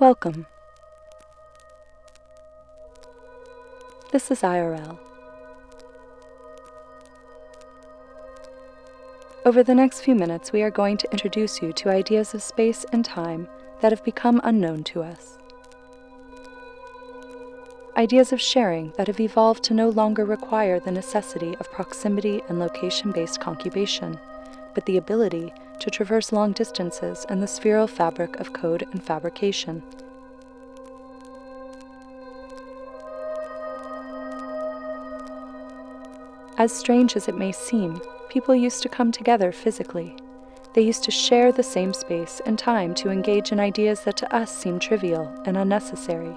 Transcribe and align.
Welcome. 0.00 0.46
This 4.10 4.28
is 4.32 4.40
IRL. 4.42 4.98
Over 9.46 9.62
the 9.62 9.74
next 9.74 10.00
few 10.00 10.16
minutes, 10.16 10.50
we 10.50 10.62
are 10.62 10.70
going 10.70 10.96
to 10.96 11.10
introduce 11.12 11.62
you 11.62 11.72
to 11.74 11.90
ideas 11.90 12.34
of 12.34 12.42
space 12.42 12.84
and 12.90 13.04
time 13.04 13.46
that 13.82 13.92
have 13.92 14.02
become 14.02 14.40
unknown 14.42 14.82
to 14.84 15.04
us. 15.04 15.38
Ideas 17.96 18.32
of 18.32 18.40
sharing 18.40 18.92
that 18.96 19.06
have 19.06 19.20
evolved 19.20 19.62
to 19.64 19.74
no 19.74 19.90
longer 19.90 20.24
require 20.24 20.80
the 20.80 20.90
necessity 20.90 21.54
of 21.60 21.70
proximity 21.70 22.42
and 22.48 22.58
location 22.58 23.12
based 23.12 23.40
concubation, 23.40 24.18
but 24.74 24.86
the 24.86 24.96
ability 24.96 25.52
to 25.80 25.90
traverse 25.90 26.32
long 26.32 26.52
distances 26.52 27.24
and 27.28 27.42
the 27.42 27.46
spheral 27.46 27.86
fabric 27.86 28.36
of 28.36 28.52
code 28.52 28.86
and 28.92 29.02
fabrication. 29.02 29.82
As 36.56 36.72
strange 36.72 37.16
as 37.16 37.28
it 37.28 37.36
may 37.36 37.50
seem, 37.50 38.00
people 38.28 38.54
used 38.54 38.82
to 38.82 38.88
come 38.88 39.10
together 39.10 39.50
physically. 39.50 40.16
They 40.74 40.82
used 40.82 41.04
to 41.04 41.10
share 41.10 41.52
the 41.52 41.62
same 41.62 41.92
space 41.92 42.40
and 42.46 42.58
time 42.58 42.94
to 42.94 43.10
engage 43.10 43.52
in 43.52 43.60
ideas 43.60 44.00
that 44.00 44.16
to 44.18 44.34
us 44.34 44.56
seem 44.56 44.78
trivial 44.78 45.32
and 45.44 45.56
unnecessary. 45.56 46.34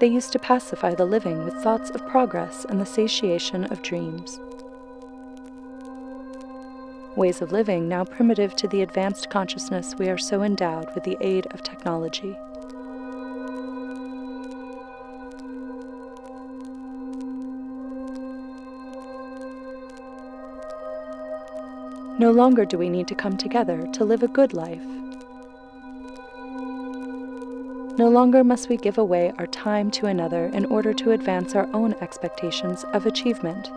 They 0.00 0.06
used 0.06 0.32
to 0.32 0.38
pacify 0.38 0.94
the 0.94 1.04
living 1.04 1.44
with 1.44 1.52
thoughts 1.62 1.90
of 1.90 2.06
progress 2.06 2.64
and 2.64 2.80
the 2.80 2.86
satiation 2.86 3.64
of 3.64 3.82
dreams. 3.82 4.40
Ways 7.16 7.42
of 7.42 7.52
living 7.52 7.86
now 7.86 8.04
primitive 8.04 8.56
to 8.56 8.68
the 8.68 8.80
advanced 8.80 9.28
consciousness 9.28 9.94
we 9.98 10.08
are 10.08 10.16
so 10.16 10.42
endowed 10.42 10.94
with 10.94 11.04
the 11.04 11.18
aid 11.20 11.48
of 11.50 11.62
technology. 11.62 12.34
No 22.18 22.30
longer 22.30 22.64
do 22.64 22.78
we 22.78 22.88
need 22.88 23.06
to 23.08 23.14
come 23.14 23.36
together 23.36 23.86
to 23.92 24.04
live 24.04 24.22
a 24.22 24.28
good 24.28 24.54
life. 24.54 24.99
No 27.98 28.08
longer 28.08 28.44
must 28.44 28.68
we 28.68 28.76
give 28.76 28.98
away 28.98 29.32
our 29.38 29.46
time 29.46 29.90
to 29.92 30.06
another 30.06 30.46
in 30.46 30.64
order 30.66 30.94
to 30.94 31.12
advance 31.12 31.54
our 31.54 31.68
own 31.74 31.94
expectations 32.00 32.84
of 32.92 33.04
achievement. 33.04 33.70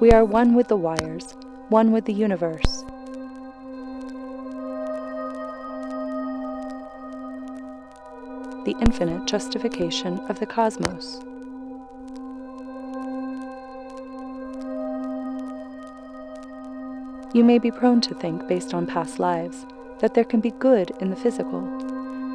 We 0.00 0.10
are 0.12 0.24
one 0.24 0.54
with 0.54 0.68
the 0.68 0.76
wires, 0.76 1.34
one 1.68 1.92
with 1.92 2.04
the 2.04 2.12
universe. 2.12 2.84
The 8.64 8.74
infinite 8.80 9.26
justification 9.26 10.20
of 10.28 10.40
the 10.40 10.46
cosmos. 10.46 11.20
You 17.32 17.44
may 17.44 17.60
be 17.60 17.70
prone 17.70 18.00
to 18.02 18.14
think, 18.14 18.48
based 18.48 18.74
on 18.74 18.86
past 18.86 19.20
lives, 19.20 19.64
that 20.00 20.14
there 20.14 20.24
can 20.24 20.40
be 20.40 20.50
good 20.50 20.90
in 20.98 21.10
the 21.10 21.16
physical, 21.16 21.60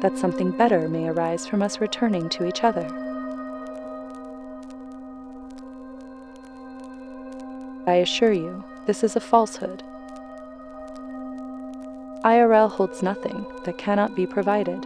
that 0.00 0.16
something 0.16 0.52
better 0.52 0.88
may 0.88 1.06
arise 1.06 1.46
from 1.46 1.60
us 1.60 1.82
returning 1.82 2.30
to 2.30 2.46
each 2.46 2.64
other. 2.64 2.86
I 7.86 7.96
assure 7.96 8.32
you, 8.32 8.64
this 8.86 9.04
is 9.04 9.16
a 9.16 9.20
falsehood. 9.20 9.82
IRL 12.24 12.70
holds 12.70 13.02
nothing 13.02 13.44
that 13.64 13.76
cannot 13.76 14.16
be 14.16 14.26
provided. 14.26 14.80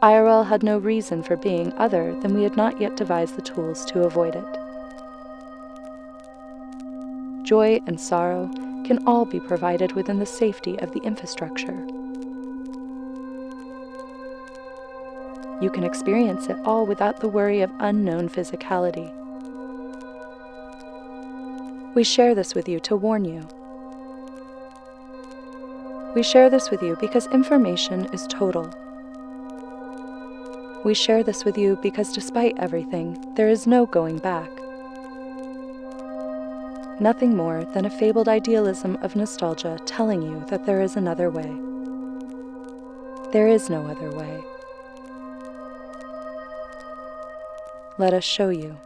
IRL 0.00 0.46
had 0.46 0.62
no 0.62 0.78
reason 0.78 1.24
for 1.24 1.36
being 1.36 1.72
other 1.72 2.14
than 2.20 2.34
we 2.34 2.44
had 2.44 2.56
not 2.56 2.80
yet 2.80 2.96
devised 2.96 3.34
the 3.34 3.42
tools 3.42 3.84
to 3.86 4.04
avoid 4.04 4.36
it 4.36 4.67
joy, 7.48 7.80
and 7.86 7.98
sorrow 7.98 8.46
can 8.84 8.98
all 9.06 9.24
be 9.24 9.40
provided 9.40 9.92
within 9.92 10.18
the 10.18 10.26
safety 10.26 10.78
of 10.80 10.92
the 10.92 11.00
infrastructure. 11.00 11.82
You 15.62 15.70
can 15.70 15.82
experience 15.82 16.48
it 16.48 16.58
all 16.66 16.84
without 16.84 17.20
the 17.20 17.28
worry 17.28 17.62
of 17.62 17.72
unknown 17.78 18.28
physicality. 18.28 19.10
We 21.94 22.04
share 22.04 22.34
this 22.34 22.54
with 22.54 22.68
you 22.68 22.80
to 22.80 22.96
warn 22.96 23.24
you. 23.24 23.48
We 26.14 26.22
share 26.22 26.50
this 26.50 26.70
with 26.70 26.82
you 26.82 26.98
because 27.00 27.28
information 27.28 28.04
is 28.12 28.26
total. 28.26 28.70
We 30.84 30.92
share 30.92 31.22
this 31.22 31.46
with 31.46 31.56
you 31.56 31.78
because 31.82 32.12
despite 32.12 32.58
everything, 32.58 33.16
there 33.36 33.48
is 33.48 33.66
no 33.66 33.86
going 33.86 34.18
back 34.18 34.50
nothing 37.00 37.36
more 37.36 37.64
than 37.64 37.84
a 37.84 37.90
fabled 37.90 38.28
idealism 38.28 38.96
of 39.02 39.16
nostalgia 39.16 39.78
telling 39.86 40.22
you 40.22 40.44
that 40.48 40.66
there 40.66 40.80
is 40.80 40.96
another 40.96 41.30
way. 41.30 41.52
There 43.32 43.48
is 43.48 43.68
no 43.68 43.86
other 43.86 44.10
way. 44.10 44.40
Let 47.98 48.14
us 48.14 48.24
show 48.24 48.48
you. 48.48 48.78